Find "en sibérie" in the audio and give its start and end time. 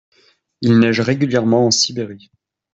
1.67-2.31